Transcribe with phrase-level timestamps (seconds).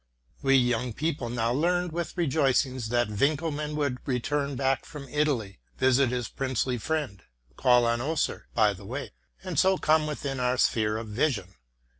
[0.41, 5.59] We young people now learned with rejoicings that Winckel mann would return back from Italy,
[5.77, 7.21] visit his princely friend.
[7.55, 9.11] call on Oeser by the way,
[9.43, 11.53] and so come within our sphere of vision.